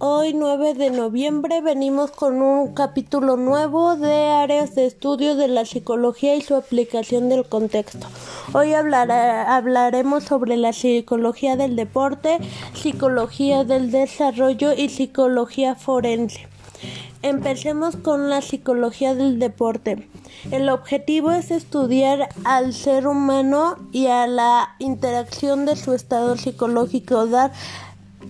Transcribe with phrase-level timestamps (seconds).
[0.00, 5.64] Hoy 9 de noviembre venimos con un capítulo nuevo de áreas de estudio de la
[5.64, 8.06] psicología y su aplicación del contexto.
[8.52, 12.38] Hoy hablaremos sobre la psicología del deporte,
[12.74, 16.46] psicología del desarrollo y psicología forense.
[17.22, 20.08] Empecemos con la psicología del deporte.
[20.52, 27.26] El objetivo es estudiar al ser humano y a la interacción de su estado psicológico,
[27.26, 27.50] dar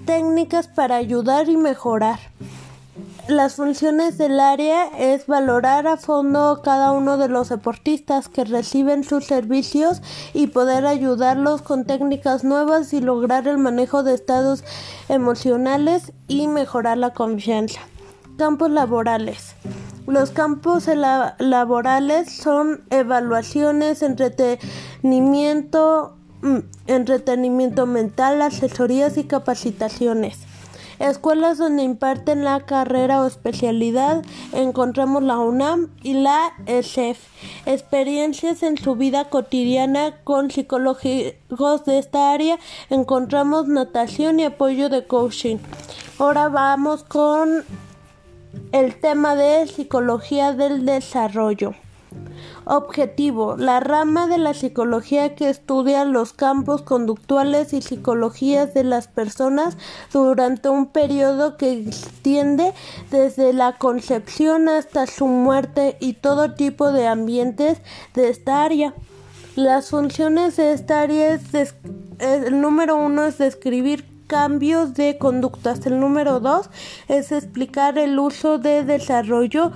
[0.09, 2.19] técnicas para ayudar y mejorar.
[3.29, 9.05] Las funciones del área es valorar a fondo cada uno de los deportistas que reciben
[9.05, 10.01] sus servicios
[10.33, 14.65] y poder ayudarlos con técnicas nuevas y lograr el manejo de estados
[15.11, 17.81] emocionales y mejorar la confianza.
[18.39, 19.57] Campos laborales.
[20.07, 20.89] Los campos
[21.39, 26.18] laborales son evaluaciones, entretenimiento,
[26.87, 30.49] entretenimiento mental, asesorías y capacitaciones.
[30.99, 37.19] Escuelas donde imparten la carrera o especialidad encontramos la UNAM y la ESEF.
[37.67, 42.59] Experiencias en su vida cotidiana con psicólogos de esta área
[42.91, 45.59] encontramos natación y apoyo de coaching.
[46.19, 47.65] Ahora vamos con
[48.73, 51.75] el tema de psicología del desarrollo.
[52.71, 53.57] Objetivo.
[53.57, 59.79] La rama de la psicología que estudia los campos conductuales y psicologías de las personas
[60.13, 62.75] durante un periodo que extiende
[63.11, 67.79] desde la concepción hasta su muerte y todo tipo de ambientes
[68.13, 68.93] de esta área.
[69.57, 71.75] Las funciones de esta área es,
[72.19, 75.87] el número uno es describir cambios de conductas.
[75.87, 76.69] El número dos
[77.09, 79.73] es explicar el uso de desarrollo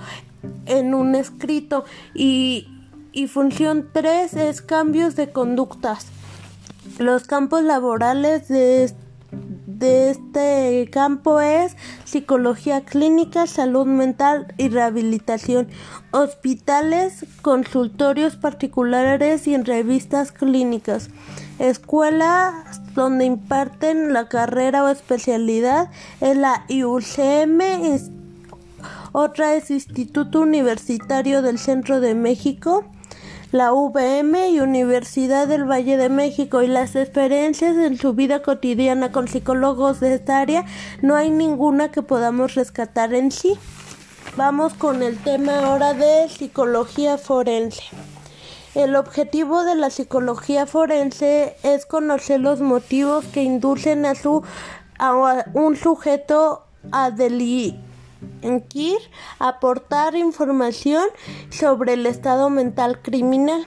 [0.67, 2.67] en un escrito y,
[3.13, 6.07] y función tres es cambios de conductas.
[6.97, 8.91] Los campos laborales de,
[9.31, 15.69] de este campo es psicología clínica, salud mental y rehabilitación,
[16.11, 21.09] hospitales, consultorios particulares y en revistas clínicas,
[21.59, 27.61] escuelas donde imparten la carrera o especialidad es la IUCM,
[29.11, 32.83] otra es Instituto Universitario del Centro de México,
[33.53, 39.11] la VM y Universidad del Valle de México y las experiencias en su vida cotidiana
[39.11, 40.65] con psicólogos de esta área,
[41.03, 43.55] no hay ninguna que podamos rescatar en sí.
[44.35, 47.83] Vamos con el tema ahora de psicología forense.
[48.73, 54.41] El objetivo de la psicología forense es conocer los motivos que inducen a, su,
[54.97, 57.92] a un sujeto a delinquir,
[59.39, 61.05] aportar información
[61.49, 63.65] sobre el estado mental criminal.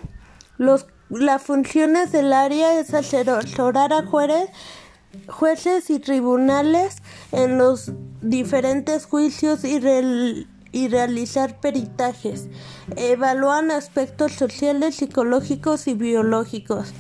[0.58, 4.50] Los, las funciones del área es asesorar a jueces,
[5.28, 6.96] jueces y tribunales
[7.32, 9.80] en los diferentes juicios y
[10.72, 12.48] y realizar peritajes.
[12.96, 16.92] Evalúan aspectos sociales, psicológicos y biológicos.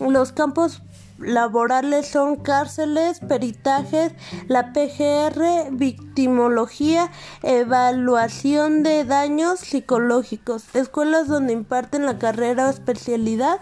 [0.00, 0.82] Los campos
[1.22, 4.12] laborales son cárceles, peritajes,
[4.48, 7.10] la PGR, victimología,
[7.42, 13.60] evaluación de daños psicológicos, escuelas donde imparten la carrera o especialidad.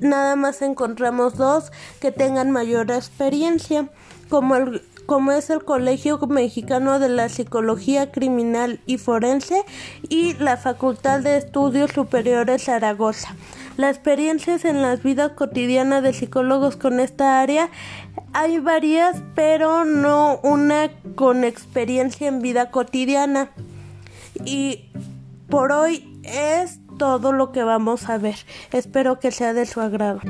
[0.00, 3.88] Nada más encontramos dos que tengan mayor experiencia,
[4.28, 9.64] como el como es el Colegio Mexicano de la Psicología Criminal y Forense
[10.08, 13.36] y la Facultad de Estudios Superiores Zaragoza.
[13.76, 17.70] Las experiencias en la vida cotidiana de psicólogos con esta área
[18.32, 23.50] hay varias, pero no una con experiencia en vida cotidiana.
[24.44, 24.90] Y
[25.48, 28.36] por hoy es todo lo que vamos a ver.
[28.72, 30.20] Espero que sea de su agrado.